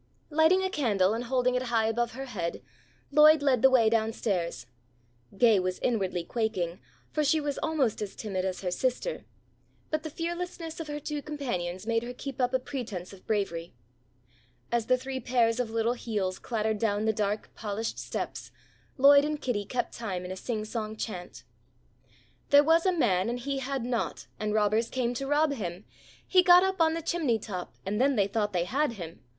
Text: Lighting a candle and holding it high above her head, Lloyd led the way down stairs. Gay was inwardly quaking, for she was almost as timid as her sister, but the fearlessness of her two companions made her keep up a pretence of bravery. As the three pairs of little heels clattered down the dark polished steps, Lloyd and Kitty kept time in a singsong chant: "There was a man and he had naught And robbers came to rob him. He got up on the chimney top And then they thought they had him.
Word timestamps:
Lighting 0.31 0.63
a 0.63 0.69
candle 0.71 1.13
and 1.13 1.25
holding 1.25 1.53
it 1.53 1.61
high 1.61 1.85
above 1.85 2.13
her 2.13 2.25
head, 2.25 2.63
Lloyd 3.11 3.43
led 3.43 3.61
the 3.61 3.69
way 3.69 3.87
down 3.87 4.13
stairs. 4.13 4.65
Gay 5.37 5.59
was 5.59 5.77
inwardly 5.77 6.23
quaking, 6.23 6.79
for 7.11 7.23
she 7.23 7.39
was 7.39 7.59
almost 7.59 8.01
as 8.01 8.15
timid 8.15 8.43
as 8.43 8.61
her 8.61 8.71
sister, 8.71 9.25
but 9.91 10.01
the 10.01 10.09
fearlessness 10.09 10.79
of 10.79 10.87
her 10.87 10.99
two 10.99 11.21
companions 11.21 11.85
made 11.85 12.01
her 12.01 12.15
keep 12.15 12.41
up 12.41 12.51
a 12.51 12.57
pretence 12.57 13.13
of 13.13 13.27
bravery. 13.27 13.75
As 14.71 14.87
the 14.87 14.97
three 14.97 15.19
pairs 15.19 15.59
of 15.59 15.69
little 15.69 15.93
heels 15.93 16.39
clattered 16.39 16.79
down 16.79 17.05
the 17.05 17.13
dark 17.13 17.53
polished 17.53 17.99
steps, 17.99 18.49
Lloyd 18.97 19.23
and 19.23 19.39
Kitty 19.39 19.65
kept 19.65 19.93
time 19.93 20.25
in 20.25 20.31
a 20.31 20.35
singsong 20.35 20.95
chant: 20.97 21.43
"There 22.49 22.63
was 22.63 22.87
a 22.87 22.91
man 22.91 23.29
and 23.29 23.37
he 23.37 23.59
had 23.59 23.85
naught 23.85 24.25
And 24.39 24.51
robbers 24.55 24.89
came 24.89 25.13
to 25.13 25.27
rob 25.27 25.53
him. 25.53 25.85
He 26.27 26.41
got 26.41 26.63
up 26.63 26.81
on 26.81 26.95
the 26.95 27.03
chimney 27.03 27.37
top 27.37 27.75
And 27.85 28.01
then 28.01 28.15
they 28.15 28.25
thought 28.25 28.51
they 28.51 28.65
had 28.65 28.93
him. 28.93 29.23